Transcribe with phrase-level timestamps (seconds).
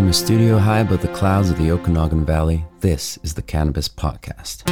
[0.00, 3.86] From a studio high above the clouds of the Okanagan Valley, this is the Cannabis
[3.86, 4.62] Podcast.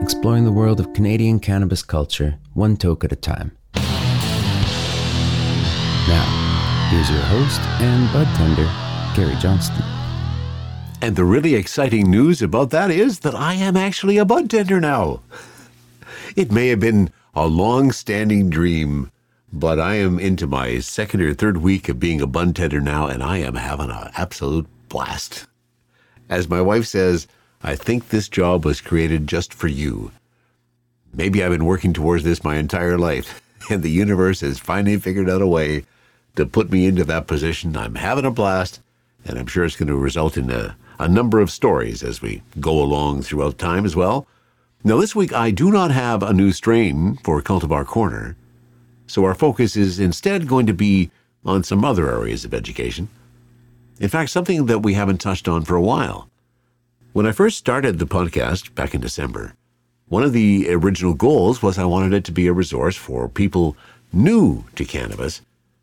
[0.00, 3.50] Exploring the world of Canadian cannabis culture, one toke at a time.
[6.06, 8.70] Now, here's your host and bud tender,
[9.16, 9.82] Gary Johnston.
[11.02, 14.80] And the really exciting news about that is that I am actually a bud tender
[14.80, 15.22] now.
[16.36, 19.10] It may have been a long standing dream,
[19.52, 23.06] but I am into my second or third week of being a bud tender now,
[23.06, 25.46] and I am having an absolute blast.
[26.28, 27.26] As my wife says,
[27.62, 30.12] I think this job was created just for you.
[31.12, 33.40] Maybe I've been working towards this my entire life,
[33.70, 35.84] and the universe has finally figured out a way
[36.36, 37.76] to put me into that position.
[37.76, 38.80] I'm having a blast,
[39.24, 42.42] and I'm sure it's going to result in a, a number of stories as we
[42.60, 44.26] go along throughout time as well.
[44.84, 48.36] Now, this week I do not have a new strain for Cultivar Corner,
[49.08, 51.10] so our focus is instead going to be
[51.44, 53.08] on some other areas of education.
[53.98, 56.28] In fact, something that we haven't touched on for a while.
[57.12, 59.54] When I first started the podcast back in December,
[60.08, 63.76] one of the original goals was I wanted it to be a resource for people
[64.12, 65.40] new to cannabis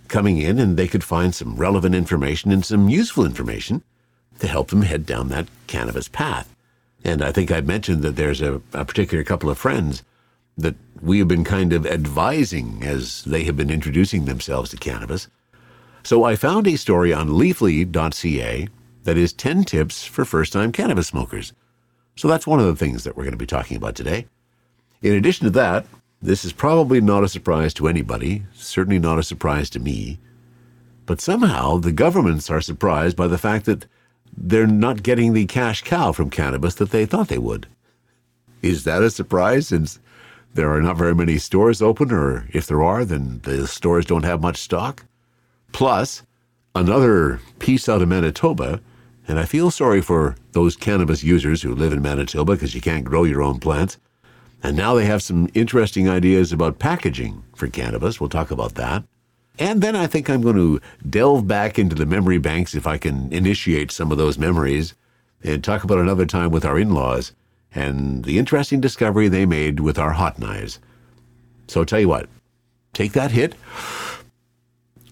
[0.07, 3.83] coming in and they could find some relevant information and some useful information
[4.39, 6.55] to help them head down that cannabis path.
[7.03, 10.03] And I think I mentioned that there's a, a particular couple of friends
[10.57, 15.27] that we have been kind of advising as they have been introducing themselves to cannabis.
[16.03, 18.67] So I found a story on leafly.ca
[19.03, 21.53] that is 10 tips for first time cannabis smokers.
[22.15, 24.27] So that's one of the things that we're going to be talking about today.
[25.01, 25.85] In addition to that,
[26.21, 30.19] this is probably not a surprise to anybody, certainly not a surprise to me.
[31.05, 33.85] But somehow the governments are surprised by the fact that
[34.35, 37.67] they're not getting the cash cow from cannabis that they thought they would.
[38.61, 39.99] Is that a surprise since
[40.55, 44.23] there are not very many stores open, or if there are, then the stores don't
[44.23, 45.05] have much stock?
[45.73, 46.23] Plus,
[46.73, 48.81] another piece out of Manitoba,
[49.27, 53.03] and I feel sorry for those cannabis users who live in Manitoba because you can't
[53.03, 53.97] grow your own plants.
[54.63, 58.21] And now they have some interesting ideas about packaging for cannabis.
[58.21, 59.03] We'll talk about that.
[59.59, 62.97] And then I think I'm going to delve back into the memory banks if I
[62.97, 64.93] can initiate some of those memories
[65.43, 67.33] and talk about another time with our in laws
[67.75, 70.79] and the interesting discovery they made with our hot knives.
[71.67, 72.29] So tell you what,
[72.93, 73.55] take that hit,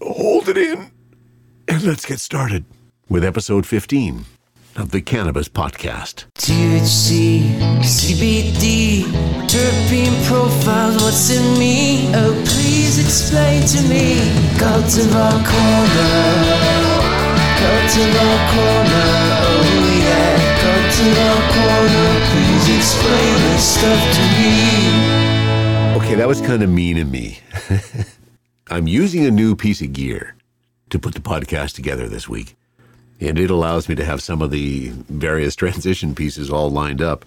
[0.00, 0.90] hold it in,
[1.68, 2.64] and let's get started
[3.08, 4.24] with episode 15
[4.76, 6.24] of the Cannabis Podcast.
[6.38, 9.02] THC, CBD,
[9.46, 12.10] terpene profiles, what's in me?
[12.14, 14.16] Oh, please explain to me.
[14.58, 16.34] Cultivar Corner,
[17.60, 19.53] Cultivar Corner,
[25.96, 27.40] Okay, that was kind of mean of me.
[28.70, 30.36] I'm using a new piece of gear
[30.90, 32.56] to put the podcast together this week
[33.20, 37.24] and it allows me to have some of the various transition pieces all lined up.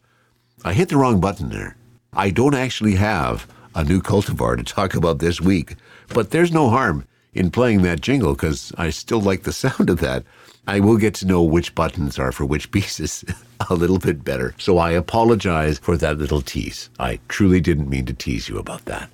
[0.63, 1.75] I hit the wrong button there.
[2.13, 5.75] I don't actually have a new cultivar to talk about this week,
[6.09, 7.06] but there's no harm
[7.38, 10.24] in playing that jingle because I still like the sound of that.
[10.68, 13.24] I will get to know which buttons are for which pieces
[13.70, 14.53] a little bit better.
[14.58, 16.90] So I apologize for that little tease.
[17.00, 19.09] I truly didn't mean to tease you about that.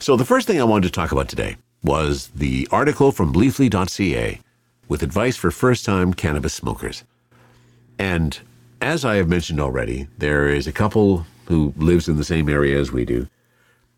[0.00, 4.40] So the first thing I wanted to talk about today was the article from leafly.ca
[4.88, 7.04] with advice for first time cannabis smokers.
[7.98, 8.38] And
[8.80, 12.78] as I have mentioned already, there is a couple who lives in the same area
[12.78, 13.28] as we do.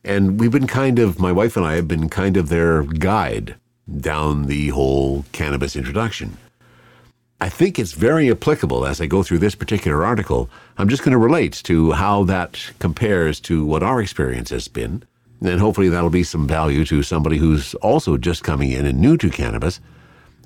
[0.04, 3.56] And we've been kind of, my wife and I have been kind of their guide
[4.00, 6.36] down the whole cannabis introduction.
[7.40, 10.48] I think it's very applicable as I go through this particular article.
[10.78, 15.02] I'm just going to relate to how that compares to what our experience has been.
[15.42, 19.16] And hopefully that'll be some value to somebody who's also just coming in and new
[19.18, 19.80] to cannabis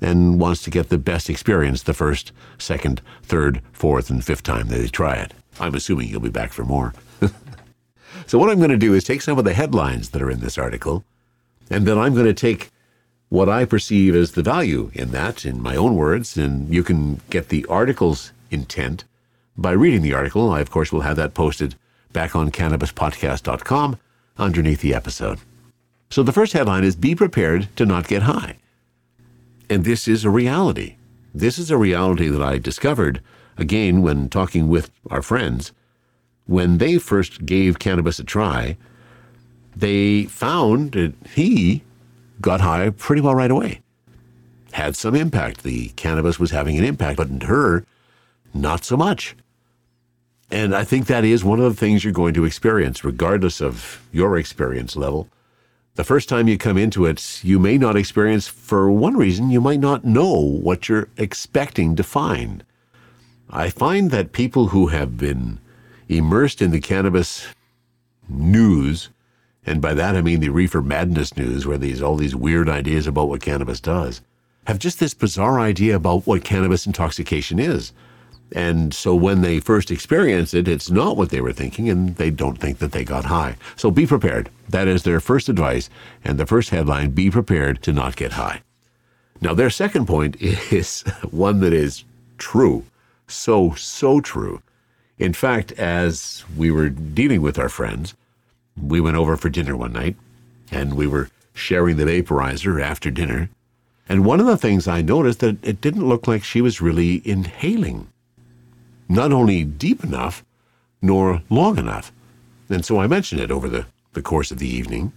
[0.01, 4.67] and wants to get the best experience the first, second, third, fourth, and fifth time
[4.67, 5.33] they try it.
[5.59, 6.93] I'm assuming you'll be back for more.
[8.27, 10.39] so, what I'm going to do is take some of the headlines that are in
[10.39, 11.03] this article,
[11.69, 12.71] and then I'm going to take
[13.29, 17.21] what I perceive as the value in that, in my own words, and you can
[17.29, 19.03] get the article's intent
[19.55, 20.49] by reading the article.
[20.51, 21.75] I, of course, will have that posted
[22.11, 23.97] back on cannabispodcast.com
[24.37, 25.39] underneath the episode.
[26.09, 28.57] So, the first headline is Be Prepared to Not Get High.
[29.69, 30.95] And this is a reality.
[31.33, 33.21] This is a reality that I discovered
[33.57, 35.71] again when talking with our friends.
[36.49, 38.75] When they first gave cannabis a try,
[39.75, 41.83] they found that he
[42.41, 43.81] got high pretty well right away.
[44.71, 45.61] Had some impact.
[45.61, 47.85] The cannabis was having an impact, but in her,
[48.51, 49.35] not so much.
[50.49, 54.01] And I think that is one of the things you're going to experience, regardless of
[54.11, 55.29] your experience level
[55.99, 59.61] The first time you come into it, you may not experience, for one reason, you
[59.61, 62.63] might not know what you're expecting to find.
[63.49, 65.59] I find that people who have been
[66.09, 67.47] immersed in the cannabis
[68.27, 69.09] news,
[69.65, 73.07] and by that I mean the reefer madness news, where these all these weird ideas
[73.07, 74.21] about what cannabis does,
[74.65, 77.93] have just this bizarre idea about what cannabis intoxication is.
[78.51, 82.31] And so when they first experience it, it's not what they were thinking, and they
[82.31, 83.57] don't think that they got high.
[83.75, 84.49] So be prepared.
[84.67, 85.89] That is their first advice.
[86.23, 88.61] And the first headline be prepared to not get high.
[89.41, 92.03] Now, their second point is one that is
[92.37, 92.85] true.
[93.27, 94.61] So, so true.
[95.19, 98.15] In fact, as we were dealing with our friends,
[98.81, 100.15] we went over for dinner one night
[100.71, 103.49] and we were sharing the vaporizer after dinner.
[104.07, 107.21] And one of the things I noticed that it didn't look like she was really
[107.25, 108.07] inhaling
[109.09, 110.45] not only deep enough,
[111.01, 112.11] nor long enough.
[112.69, 115.11] And so I mentioned it over the, the course of the evening.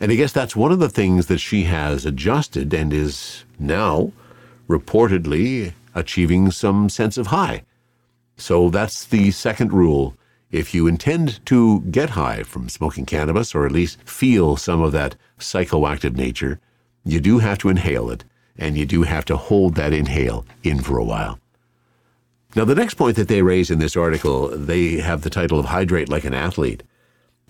[0.00, 4.12] And I guess that's one of the things that she has adjusted and is now
[4.68, 7.62] reportedly achieving some sense of high.
[8.36, 10.14] So that's the second rule.
[10.50, 14.92] If you intend to get high from smoking cannabis, or at least feel some of
[14.92, 16.60] that psychoactive nature,
[17.04, 18.24] you do have to inhale it,
[18.56, 21.38] and you do have to hold that inhale in for a while.
[22.54, 25.66] Now, the next point that they raise in this article, they have the title of
[25.66, 26.82] Hydrate Like an Athlete,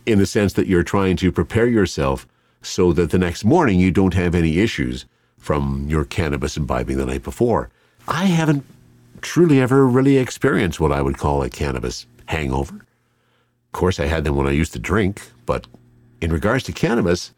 [0.05, 2.27] in the sense that you're trying to prepare yourself
[2.63, 5.05] so that the next morning you don't have any issues
[5.39, 7.71] from your cannabis imbibing the night before.
[8.09, 8.65] I haven't
[9.21, 12.77] truly ever really experienced what I would call a cannabis hangover.
[12.77, 15.67] Of course, I had them when I used to drink, but
[16.21, 17.33] in regards to cannabis,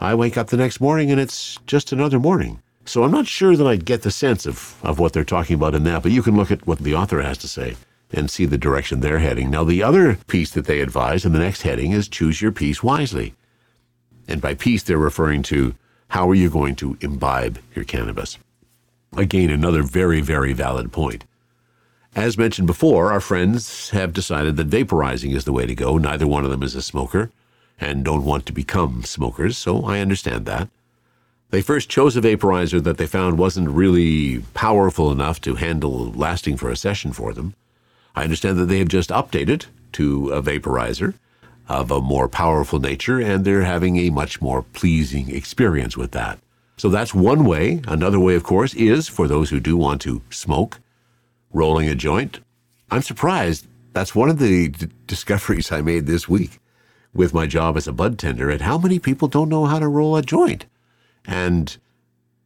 [0.00, 2.62] I wake up the next morning and it's just another morning.
[2.84, 5.74] So I'm not sure that I'd get the sense of, of what they're talking about
[5.74, 7.76] in that, but you can look at what the author has to say
[8.12, 9.50] and see the direction they're heading.
[9.50, 12.82] Now, the other piece that they advise in the next heading is choose your piece
[12.82, 13.34] wisely.
[14.26, 15.74] And by piece, they're referring to
[16.08, 18.38] how are you going to imbibe your cannabis.
[19.16, 21.24] Again, another very, very valid point.
[22.14, 25.98] As mentioned before, our friends have decided that vaporizing is the way to go.
[25.98, 27.30] Neither one of them is a smoker
[27.78, 30.68] and don't want to become smokers, so I understand that.
[31.50, 36.56] They first chose a vaporizer that they found wasn't really powerful enough to handle lasting
[36.56, 37.54] for a session for them.
[38.14, 41.14] I understand that they have just updated to a vaporizer
[41.68, 46.38] of a more powerful nature, and they're having a much more pleasing experience with that.
[46.80, 47.82] So that's one way.
[47.86, 50.80] Another way, of course, is for those who do want to smoke,
[51.52, 52.40] rolling a joint.
[52.90, 53.66] I'm surprised.
[53.92, 56.58] That's one of the d- discoveries I made this week
[57.12, 59.88] with my job as a bud tender at how many people don't know how to
[59.88, 60.64] roll a joint
[61.26, 61.76] and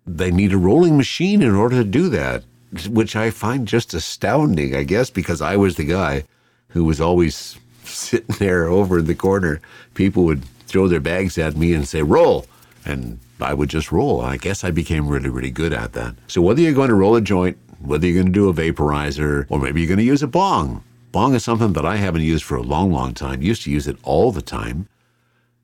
[0.04, 2.42] they need a rolling machine in order to do that,
[2.88, 6.24] which I find just astounding, I guess, because I was the guy
[6.70, 9.60] who was always sitting there over in the corner.
[9.94, 12.46] People would throw their bags at me and say, roll.
[12.84, 14.20] And I would just roll.
[14.20, 16.14] I guess I became really, really good at that.
[16.28, 19.46] So whether you're going to roll a joint, whether you're going to do a vaporizer,
[19.48, 20.82] or maybe you're going to use a bong.
[21.12, 23.42] Bong is something that I haven't used for a long, long time.
[23.42, 24.88] Used to use it all the time.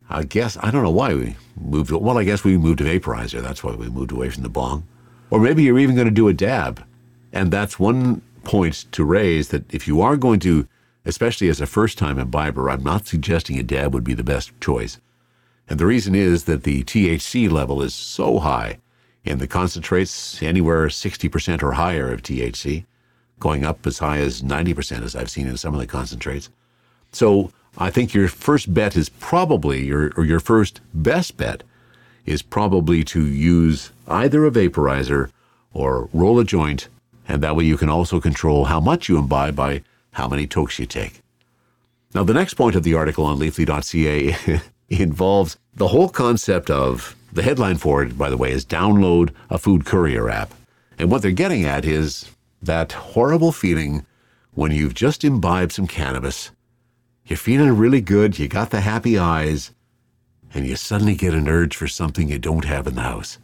[0.08, 1.90] I guess I don't know why we moved.
[1.92, 3.40] Well, I guess we moved to vaporizer.
[3.40, 4.86] That's why we moved away from the bong.
[5.30, 6.84] Or maybe you're even going to do a dab,
[7.32, 9.48] and that's one point to raise.
[9.48, 10.66] That if you are going to,
[11.04, 14.98] especially as a first-time imbiber, I'm not suggesting a dab would be the best choice.
[15.70, 18.78] And the reason is that the THC level is so high
[19.24, 22.84] in the concentrates, anywhere 60% or higher of THC,
[23.38, 26.50] going up as high as 90% as I've seen in some of the concentrates.
[27.12, 31.62] So I think your first bet is probably, your, or your first best bet
[32.26, 35.30] is probably to use either a vaporizer
[35.72, 36.88] or roll a joint,
[37.28, 40.80] and that way you can also control how much you imbibe by how many tokes
[40.80, 41.20] you take.
[42.12, 47.42] Now, the next point of the article on leafly.ca involves the whole concept of the
[47.42, 50.52] headline for it, by the way, is download a food courier app.
[50.98, 52.30] And what they're getting at is
[52.60, 54.04] that horrible feeling
[54.52, 56.50] when you've just imbibed some cannabis
[57.30, 59.70] you're feeling really good, you got the happy eyes,
[60.52, 63.38] and you suddenly get an urge for something you don't have in the house.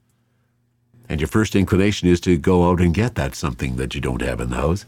[1.08, 4.22] And your first inclination is to go out and get that something that you don't
[4.22, 4.86] have in the house.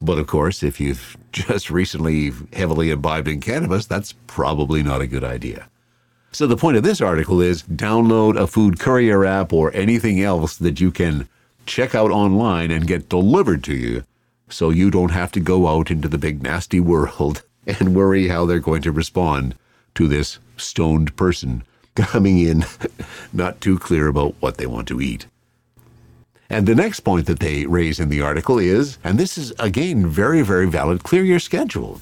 [0.00, 5.08] But of course, if you've just recently heavily imbibed in cannabis, that's probably not a
[5.08, 5.68] good idea.
[6.30, 10.56] So the point of this article is download a food courier app or anything else
[10.56, 11.28] that you can
[11.66, 14.04] check out online and get delivered to you
[14.48, 18.46] so you don't have to go out into the big nasty world and worry how
[18.46, 19.54] they're going to respond
[19.94, 21.62] to this stoned person
[21.94, 22.64] coming in
[23.32, 25.26] not too clear about what they want to eat.
[26.50, 30.06] And the next point that they raise in the article is, and this is again
[30.06, 32.00] very, very valid, clear your schedule.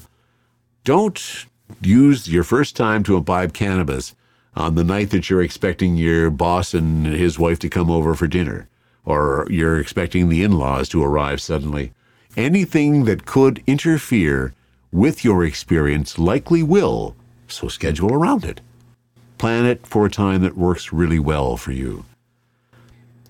[0.85, 1.45] Don't
[1.81, 4.15] use your first time to imbibe cannabis
[4.57, 8.27] on the night that you're expecting your boss and his wife to come over for
[8.27, 8.67] dinner,
[9.05, 11.93] or you're expecting the in laws to arrive suddenly.
[12.35, 14.53] Anything that could interfere
[14.91, 17.15] with your experience likely will,
[17.47, 18.61] so schedule around it.
[19.37, 22.05] Plan it for a time that works really well for you.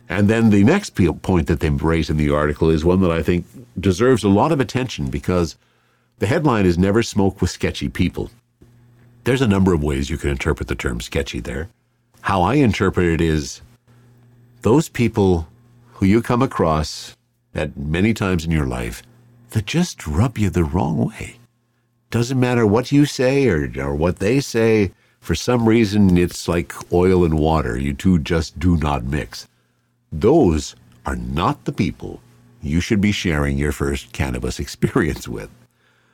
[0.10, 3.22] And then the next point that they raise in the article is one that I
[3.22, 3.46] think
[3.78, 5.58] deserves a lot of attention because
[6.20, 8.32] the headline is Never Smoke with Sketchy People.
[9.28, 11.68] There's a number of ways you can interpret the term sketchy there.
[12.22, 13.60] How I interpret it is
[14.62, 15.50] those people
[15.96, 17.14] who you come across
[17.54, 19.04] at many times in your life
[19.50, 21.40] that just rub you the wrong way.
[22.10, 26.74] Doesn't matter what you say or, or what they say, for some reason it's like
[26.94, 27.78] oil and water.
[27.78, 29.46] You two just do not mix.
[30.10, 30.74] Those
[31.06, 32.22] are not the people
[32.62, 35.50] you should be sharing your first cannabis experience with.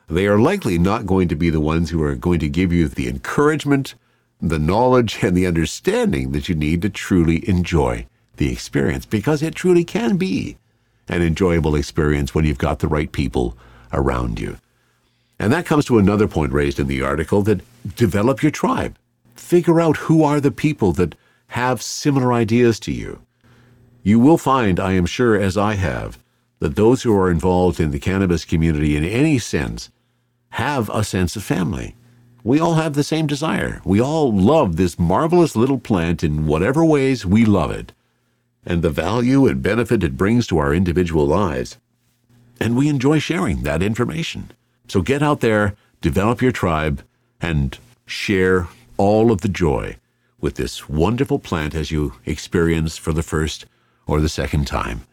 [0.08, 2.88] They are likely not going to be the ones who are going to give you
[2.88, 3.96] the encouragement,
[4.42, 8.06] the knowledge, and the understanding that you need to truly enjoy
[8.38, 10.58] the experience because it truly can be
[11.08, 13.58] an enjoyable experience when you've got the right people
[13.92, 14.58] around you.
[15.40, 17.62] And that comes to another point raised in the article that
[17.96, 18.98] develop your tribe.
[19.36, 21.16] Figure out who are the people that
[21.48, 23.22] have similar ideas to you.
[24.04, 26.18] You will find, I am sure, as I have,
[26.64, 29.92] that those who are involved in the cannabis community in any sense
[30.52, 31.94] have a sense of family.
[32.42, 33.82] We all have the same desire.
[33.84, 37.92] We all love this marvelous little plant in whatever ways we love it,
[38.66, 41.78] and the value and benefit it brings to our individual lives.
[42.62, 44.50] And we enjoy sharing that information.
[44.88, 47.04] So get out there, develop your tribe,
[47.42, 49.98] and share all of the joy
[50.40, 53.66] with this wonderful plant as you experience for the first
[54.08, 55.06] or the second time.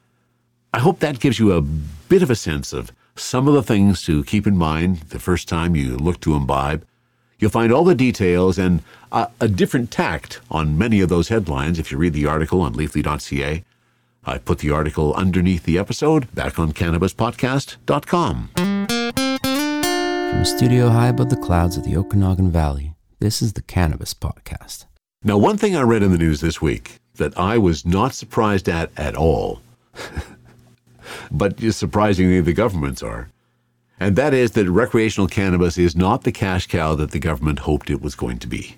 [0.73, 4.03] I hope that gives you a bit of a sense of some of the things
[4.05, 6.87] to keep in mind the first time you look to imbibe.
[7.41, 11.79] You'll find all the details and a, a different tact on many of those headlines
[11.79, 13.65] if you read the article on leafly.ca.
[14.25, 18.51] I put the article underneath the episode back on cannabispodcast.com.
[18.55, 24.15] From a studio high above the clouds of the Okanagan Valley, this is the Cannabis
[24.15, 24.85] Podcast.
[25.25, 28.69] Now, one thing I read in the news this week that I was not surprised
[28.69, 29.61] at at all,
[31.31, 33.29] but surprisingly the governments are,
[33.99, 37.91] and that is that recreational cannabis is not the cash cow that the government hoped
[37.91, 38.77] it was going to be.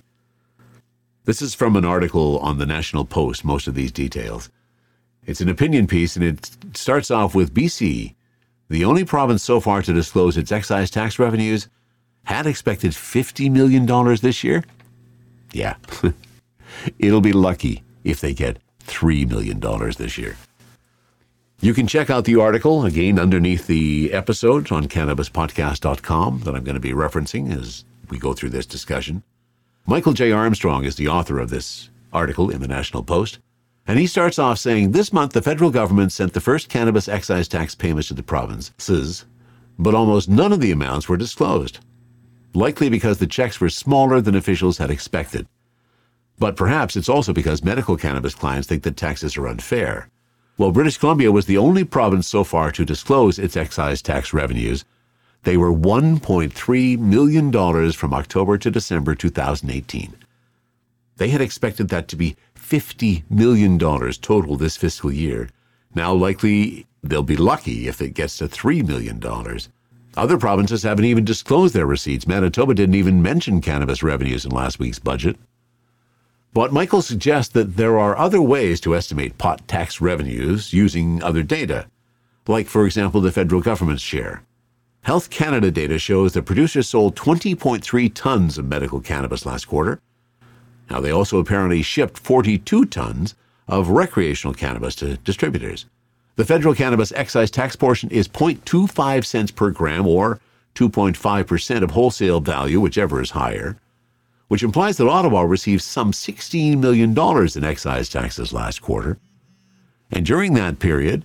[1.24, 4.50] This is from an article on the National Post, most of these details.
[5.24, 8.14] It's an opinion piece, and it starts off with BC,
[8.68, 11.68] the only province so far to disclose its excise tax revenues,
[12.24, 14.64] had expected $50 million this year.
[15.52, 15.76] Yeah,
[16.98, 19.60] it'll be lucky if they get $3 million
[19.96, 20.36] this year.
[21.62, 26.74] You can check out the article again underneath the episode on cannabispodcast.com that I'm going
[26.74, 29.22] to be referencing as we go through this discussion.
[29.86, 30.32] Michael J.
[30.32, 33.38] Armstrong is the author of this article in the National Post,
[33.86, 37.46] and he starts off saying this month the federal government sent the first cannabis excise
[37.46, 39.24] tax payments to the provinces,
[39.78, 41.78] but almost none of the amounts were disclosed,
[42.54, 45.46] likely because the checks were smaller than officials had expected.
[46.40, 50.08] But perhaps it's also because medical cannabis clients think that taxes are unfair.
[50.62, 54.84] While British Columbia was the only province so far to disclose its excise tax revenues,
[55.42, 60.14] they were $1.3 million from October to December 2018.
[61.16, 65.50] They had expected that to be $50 million total this fiscal year.
[65.96, 69.20] Now, likely, they'll be lucky if it gets to $3 million.
[70.16, 72.28] Other provinces haven't even disclosed their receipts.
[72.28, 75.36] Manitoba didn't even mention cannabis revenues in last week's budget.
[76.54, 81.42] But Michael suggests that there are other ways to estimate pot tax revenues using other
[81.42, 81.86] data,
[82.46, 84.42] like, for example, the federal government's share.
[85.02, 90.00] Health Canada data shows that producers sold 20.3 tons of medical cannabis last quarter.
[90.90, 93.34] Now, they also apparently shipped 42 tons
[93.66, 95.86] of recreational cannabis to distributors.
[96.36, 100.38] The federal cannabis excise tax portion is 0.25 cents per gram or
[100.74, 103.78] 2.5% of wholesale value, whichever is higher
[104.52, 109.16] which implies that Ottawa received some $16 million in excise taxes last quarter.
[110.10, 111.24] And during that period,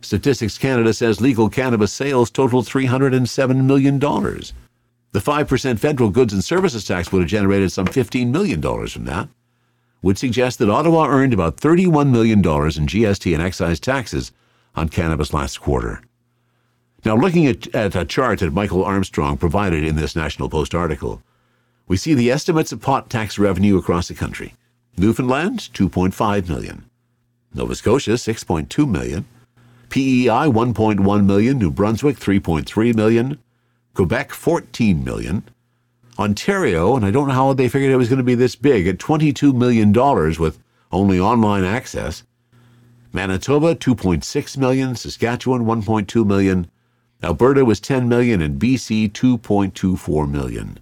[0.00, 4.00] Statistics Canada says legal cannabis sales totaled $307 million.
[4.00, 9.28] The 5% federal goods and services tax would have generated some $15 million from that,
[10.02, 14.32] would suggest that Ottawa earned about $31 million in GST and excise taxes
[14.74, 16.02] on cannabis last quarter.
[17.04, 21.22] Now, looking at, at a chart that Michael Armstrong provided in this National Post article,
[21.88, 24.54] we see the estimates of pot tax revenue across the country.
[24.98, 26.84] Newfoundland, 2.5 million.
[27.54, 29.24] Nova Scotia, 6.2 million.
[29.88, 31.58] PEI, 1.1 million.
[31.58, 33.38] New Brunswick, 3.3 million.
[33.94, 35.48] Quebec, 14 million.
[36.18, 38.86] Ontario, and I don't know how they figured it was going to be this big,
[38.86, 39.92] at $22 million
[40.38, 40.58] with
[40.92, 42.24] only online access.
[43.12, 44.94] Manitoba, 2.6 million.
[44.94, 46.70] Saskatchewan, 1.2 million.
[47.22, 50.80] Alberta was 10 million, and BC, 2.24 million.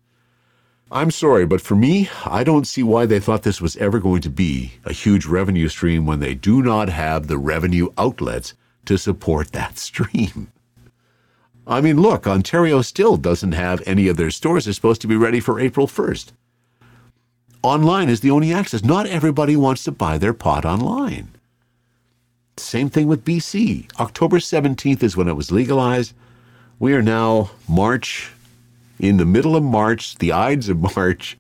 [0.91, 4.23] I'm sorry, but for me, I don't see why they thought this was ever going
[4.23, 8.97] to be a huge revenue stream when they do not have the revenue outlets to
[8.97, 10.53] support that stream.
[11.67, 14.67] I mean, look, Ontario still doesn't have any of their stores.
[14.67, 16.31] They're supposed to be ready for April 1st.
[17.65, 18.85] Online is the only access.
[18.85, 21.33] Not everybody wants to buy their pot online.
[22.57, 23.91] Same thing with BC.
[23.99, 26.15] October 17th is when it was legalized.
[26.79, 28.31] We are now March,
[28.99, 31.39] in the middle of March, the Ides of March,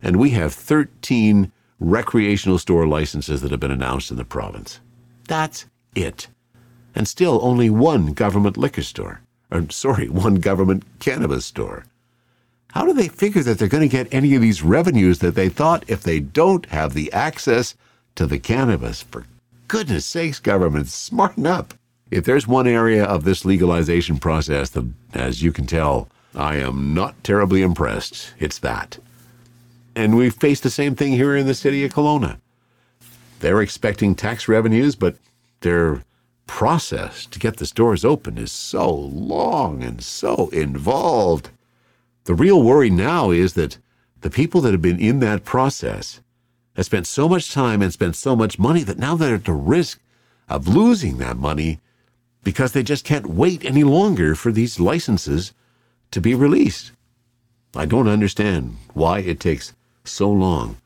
[0.00, 4.80] and we have 13 recreational store licenses that have been announced in the province.
[5.28, 6.28] That's it.
[6.94, 9.20] And still only one government liquor store.
[9.50, 11.84] Or, sorry, one government cannabis store.
[12.72, 15.48] How do they figure that they're going to get any of these revenues that they
[15.50, 17.74] thought if they don't have the access
[18.14, 19.02] to the cannabis?
[19.02, 19.26] For
[19.68, 21.74] goodness sakes, government, smarten up.
[22.10, 26.94] If there's one area of this legalization process that, as you can tell, I am
[26.94, 28.98] not terribly impressed, it's that.
[29.94, 32.38] And we face the same thing here in the city of Kelowna.
[33.40, 35.16] They're expecting tax revenues, but
[35.60, 36.04] their
[36.46, 41.50] process to get the stores open is so long and so involved.
[42.24, 43.78] The real worry now is that
[44.22, 46.20] the people that have been in that process
[46.76, 49.52] have spent so much time and spent so much money that now they're at the
[49.52, 50.00] risk
[50.48, 51.80] of losing that money
[52.44, 55.52] because they just can't wait any longer for these licenses
[56.12, 56.92] to be released.
[57.74, 60.76] I don't understand why it takes so long.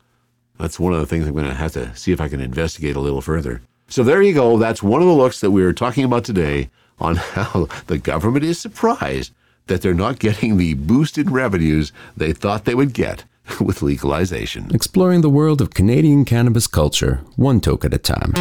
[0.57, 2.95] That's one of the things I'm going to have to see if I can investigate
[2.95, 3.61] a little further.
[3.89, 4.57] So there you go.
[4.57, 6.69] That's one of the looks that we were talking about today
[6.99, 9.33] on how the government is surprised
[9.67, 13.23] that they're not getting the boosted revenues they thought they would get
[13.61, 14.73] with legalization.
[14.73, 18.31] Exploring the world of Canadian cannabis culture, one toke at a time.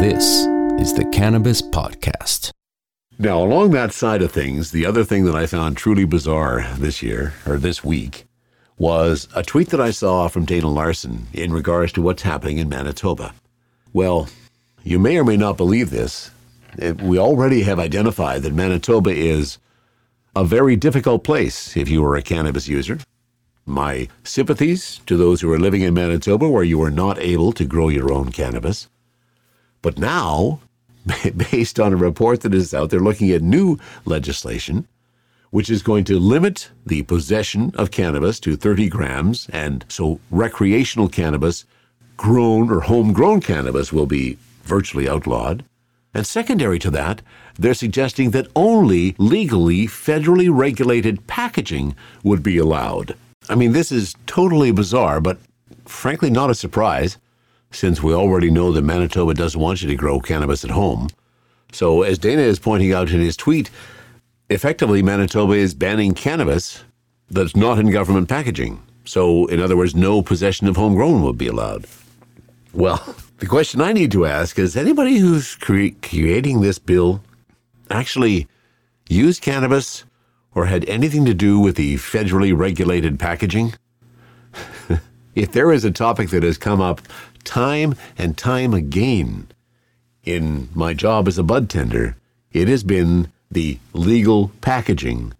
[0.00, 0.46] This
[0.80, 2.52] is the Cannabis Podcast.
[3.20, 7.02] Now, along that side of things, the other thing that I found truly bizarre this
[7.02, 8.26] year, or this week,
[8.78, 12.68] was a tweet that I saw from Dana Larsen in regards to what's happening in
[12.68, 13.34] Manitoba.
[13.92, 14.28] Well,
[14.84, 16.30] you may or may not believe this.
[16.76, 19.58] It, we already have identified that Manitoba is
[20.36, 23.00] a very difficult place if you are a cannabis user.
[23.66, 27.64] My sympathies to those who are living in Manitoba where you are not able to
[27.64, 28.88] grow your own cannabis.
[29.82, 30.60] But now,
[31.50, 34.86] based on a report that is out there looking at new legislation,
[35.50, 39.48] which is going to limit the possession of cannabis to 30 grams.
[39.50, 41.64] And so recreational cannabis,
[42.16, 45.64] grown or homegrown cannabis, will be virtually outlawed.
[46.14, 47.22] And secondary to that,
[47.58, 53.16] they're suggesting that only legally federally regulated packaging would be allowed.
[53.48, 55.38] I mean, this is totally bizarre, but
[55.84, 57.18] frankly not a surprise,
[57.70, 61.08] since we already know that Manitoba doesn't want you to grow cannabis at home.
[61.72, 63.70] So, as Dana is pointing out in his tweet,
[64.48, 66.82] effectively Manitoba is banning cannabis
[67.30, 68.82] that's not in government packaging.
[69.04, 71.86] So, in other words, no possession of homegrown would be allowed.
[72.72, 77.22] Well, the question I need to ask is anybody who's cre- creating this bill
[77.90, 78.48] actually
[79.08, 80.04] used cannabis
[80.54, 83.74] or had anything to do with the federally regulated packaging?
[85.34, 87.00] if there is a topic that has come up
[87.48, 89.48] time and time again
[90.22, 92.14] in my job as a bud tender,
[92.52, 95.32] it has been the legal packaging,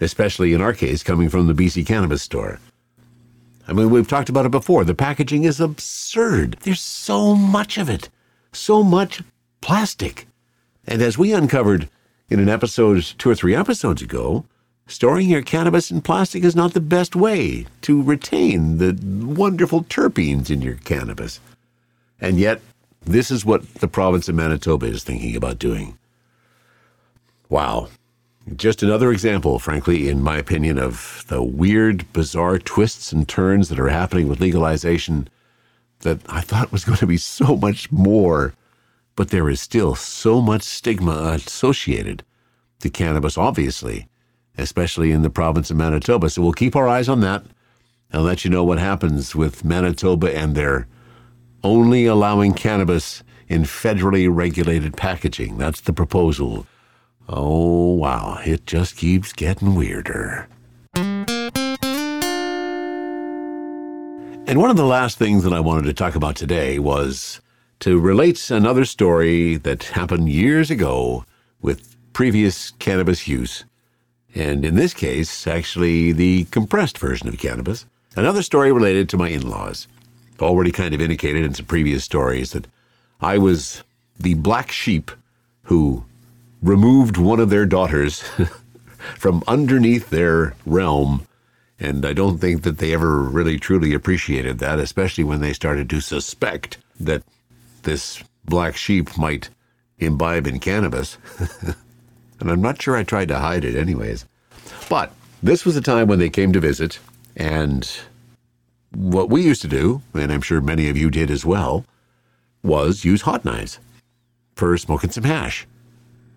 [0.00, 2.58] especially in our case, coming from the BC Cannabis Store.
[3.68, 4.82] I mean, we've talked about it before.
[4.84, 6.56] The packaging is absurd.
[6.62, 8.08] There's so much of it,
[8.52, 9.22] so much
[9.60, 10.26] plastic.
[10.84, 11.88] And as we uncovered
[12.28, 14.44] in an episode two or three episodes ago,
[14.88, 20.50] storing your cannabis in plastic is not the best way to retain the wonderful terpenes
[20.50, 21.38] in your cannabis.
[22.22, 22.60] And yet,
[23.04, 25.98] this is what the province of Manitoba is thinking about doing.
[27.48, 27.88] Wow.
[28.56, 33.80] Just another example, frankly, in my opinion, of the weird, bizarre twists and turns that
[33.80, 35.28] are happening with legalization
[36.00, 38.54] that I thought was going to be so much more.
[39.16, 42.22] But there is still so much stigma associated
[42.80, 44.08] to cannabis, obviously,
[44.56, 46.30] especially in the province of Manitoba.
[46.30, 47.44] So we'll keep our eyes on that
[48.12, 50.86] and let you know what happens with Manitoba and their
[51.64, 55.58] only allowing cannabis in federally regulated packaging.
[55.58, 56.66] That's the proposal
[57.28, 60.48] Oh, wow, it just keeps getting weirder.
[64.44, 67.40] And one of the last things that I wanted to talk about today was
[67.80, 71.24] to relate another story that happened years ago
[71.60, 73.64] with previous cannabis use
[74.34, 77.86] And in this case, actually the compressed version of cannabis.
[78.16, 79.86] Another story related to my in laws.
[80.42, 82.66] Already kind of indicated in some previous stories that
[83.20, 83.82] I was
[84.18, 85.10] the black sheep
[85.64, 86.04] who
[86.62, 88.22] removed one of their daughters
[89.16, 91.26] from underneath their realm.
[91.78, 95.90] And I don't think that they ever really truly appreciated that, especially when they started
[95.90, 97.22] to suspect that
[97.82, 99.48] this black sheep might
[99.98, 101.18] imbibe in cannabis.
[102.40, 104.26] and I'm not sure I tried to hide it, anyways.
[104.88, 106.98] But this was a time when they came to visit,
[107.36, 107.90] and
[108.94, 111.84] what we used to do, and I'm sure many of you did as well,
[112.62, 113.78] was use hot knives
[114.54, 115.66] for smoking some hash.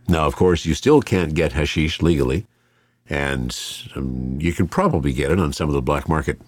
[0.08, 2.46] Now, of course, you still can't get hashish legally,
[3.10, 3.56] and
[3.96, 6.40] um, you can probably get it on some of the black market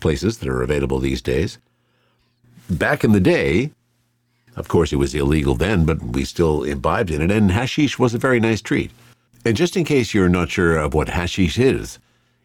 [0.00, 1.58] places that are available these days.
[2.68, 3.70] Back in the day,
[4.56, 8.14] of course, it was illegal then, but we still imbibed in it, and hashish was
[8.14, 8.90] a very nice treat.
[9.44, 11.98] And just in case you're not sure of what hashish is,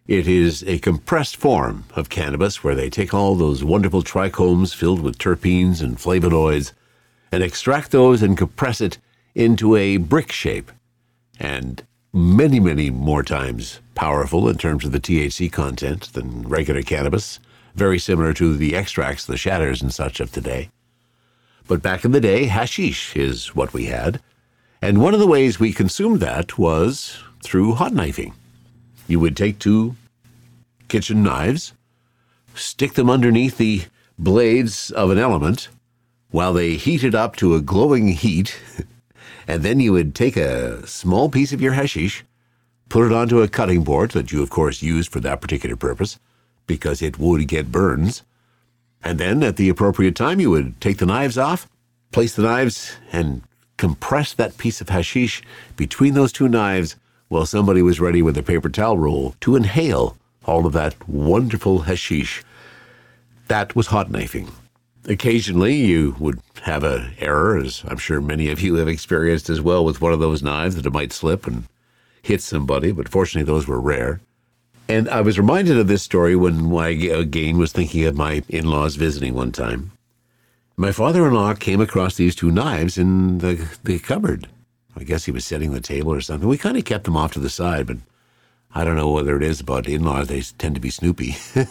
[0.07, 5.01] it is a compressed form of cannabis where they take all those wonderful trichomes filled
[5.01, 6.73] with terpenes and flavonoids
[7.31, 8.97] and extract those and compress it
[9.35, 10.71] into a brick shape.
[11.39, 17.39] And many, many more times powerful in terms of the THC content than regular cannabis,
[17.75, 20.69] very similar to the extracts, the shatters, and such of today.
[21.67, 24.19] But back in the day, hashish is what we had.
[24.81, 28.33] And one of the ways we consumed that was through hot knifing.
[29.11, 29.97] You would take two
[30.87, 31.73] kitchen knives,
[32.55, 33.83] stick them underneath the
[34.17, 35.67] blades of an element
[36.29, 38.57] while they heated up to a glowing heat,
[39.49, 42.23] and then you would take a small piece of your hashish,
[42.87, 46.17] put it onto a cutting board that you, of course, used for that particular purpose,
[46.65, 48.23] because it would get burns.
[49.03, 51.67] And then at the appropriate time, you would take the knives off,
[52.13, 53.41] place the knives, and
[53.75, 55.43] compress that piece of hashish
[55.75, 56.95] between those two knives
[57.31, 61.83] while somebody was ready with a paper towel roll to inhale all of that wonderful
[61.83, 62.43] hashish.
[63.47, 64.51] That was hot knifing.
[65.05, 69.61] Occasionally, you would have an error, as I'm sure many of you have experienced as
[69.61, 71.63] well, with one of those knives that it might slip and
[72.21, 74.19] hit somebody, but fortunately, those were rare.
[74.89, 78.65] And I was reminded of this story when I again was thinking of my in
[78.65, 79.93] laws visiting one time.
[80.75, 84.49] My father in law came across these two knives in the, the cupboard.
[84.95, 86.47] I guess he was setting the table or something.
[86.47, 87.97] We kind of kept them off to the side, but
[88.73, 91.35] I don't know whether it is about in laws, they tend to be snoopy.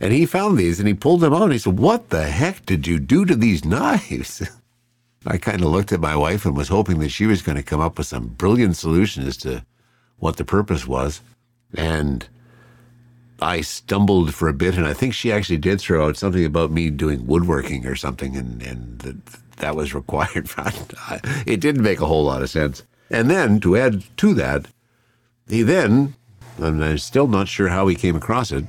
[0.00, 2.66] And he found these and he pulled them out and he said, What the heck
[2.66, 4.46] did you do to these knives?
[5.26, 7.62] I kind of looked at my wife and was hoping that she was going to
[7.62, 9.64] come up with some brilliant solution as to
[10.18, 11.22] what the purpose was.
[11.74, 12.28] And
[13.40, 16.70] I stumbled for a bit, and I think she actually did throw out something about
[16.70, 19.16] me doing woodworking or something, and, and that,
[19.56, 20.50] that was required.
[21.06, 22.82] Uh, it didn't make a whole lot of sense.
[23.10, 24.66] And then to add to that,
[25.48, 26.14] he then,
[26.58, 28.64] and I'm still not sure how he came across it,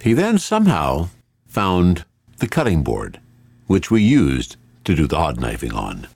[0.00, 1.08] he then somehow
[1.46, 2.04] found
[2.38, 3.18] the cutting board,
[3.66, 6.06] which we used to do the hot knifing on.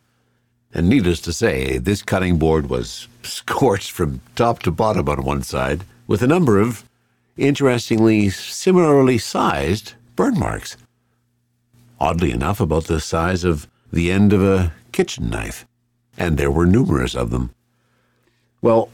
[0.72, 5.42] And needless to say, this cutting board was scorched from top to bottom on one
[5.42, 6.84] side, with a number of
[7.36, 10.76] interestingly similarly sized burn marks.
[11.98, 15.66] Oddly enough, about the size of the end of a kitchen knife,
[16.16, 17.54] and there were numerous of them.
[18.62, 18.90] Well,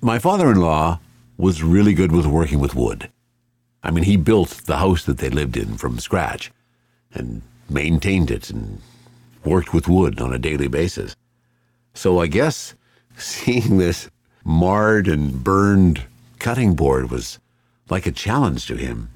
[0.00, 1.00] my father in law
[1.36, 3.10] was really good with working with wood.
[3.82, 6.50] I mean, he built the house that they lived in from scratch
[7.12, 8.80] and maintained it and
[9.44, 11.14] worked with wood on a daily basis.
[11.94, 12.74] So I guess
[13.16, 14.10] seeing this
[14.44, 16.02] marred and burned
[16.38, 17.38] cutting board was
[17.88, 19.10] like a challenge to him.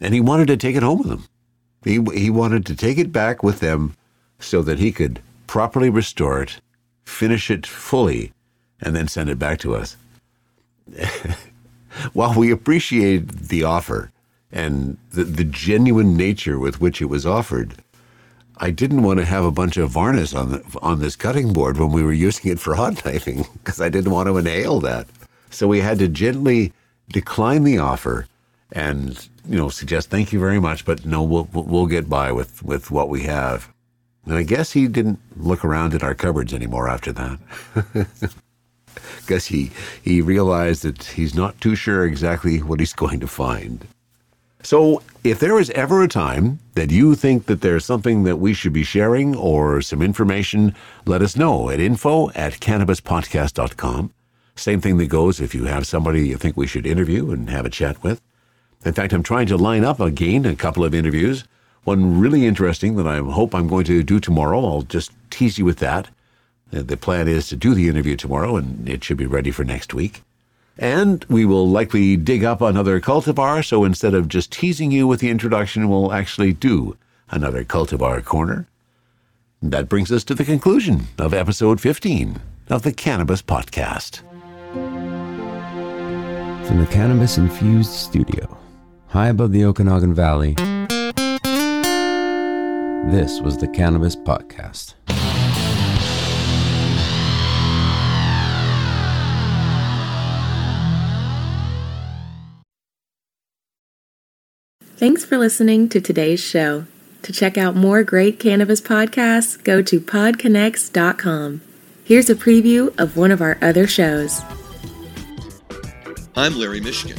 [0.00, 1.24] And he wanted to take it home with him.
[1.84, 3.94] He, he wanted to take it back with them
[4.38, 6.60] so that he could properly restore it,
[7.04, 8.32] finish it fully,
[8.80, 9.96] and then send it back to us.
[12.12, 14.10] while we appreciated the offer
[14.52, 17.74] and the, the genuine nature with which it was offered,
[18.58, 21.78] I didn't want to have a bunch of varnish on the, on this cutting board
[21.78, 25.06] when we were using it for hot knifing because I didn't want to inhale that.
[25.50, 26.72] So we had to gently
[27.08, 28.26] decline the offer
[28.72, 32.62] and you know suggest thank you very much, but no, we'll we'll get by with
[32.62, 33.68] with what we have.
[34.26, 37.38] And I guess he didn't look around in our cupboards anymore after that.
[39.20, 39.70] because he,
[40.02, 43.86] he realized that he's not too sure exactly what he's going to find.
[44.62, 48.52] So, if there is ever a time that you think that there's something that we
[48.52, 50.74] should be sharing or some information,
[51.06, 54.12] let us know at info at cannabispodcast.com.
[54.56, 57.64] Same thing that goes if you have somebody you think we should interview and have
[57.64, 58.20] a chat with.
[58.84, 61.44] In fact, I'm trying to line up again a couple of interviews.
[61.84, 64.64] One really interesting that I hope I'm going to do tomorrow.
[64.64, 66.08] I'll just tease you with that.
[66.72, 69.64] Uh, the plan is to do the interview tomorrow, and it should be ready for
[69.64, 70.22] next week.
[70.78, 75.20] And we will likely dig up another cultivar, so instead of just teasing you with
[75.20, 76.96] the introduction, we'll actually do
[77.30, 78.66] another cultivar corner.
[79.60, 82.40] That brings us to the conclusion of episode 15
[82.70, 84.20] of the Cannabis Podcast.
[86.66, 88.59] From the cannabis infused studio,
[89.10, 90.54] high above the Okanagan Valley,
[93.10, 94.94] this was the Cannabis Podcast.
[104.96, 106.84] Thanks for listening to today's show.
[107.22, 111.62] To check out more great cannabis podcasts, go to podconnects.com.
[112.04, 114.42] Here's a preview of one of our other shows.
[116.36, 117.18] I'm Larry Mishkin,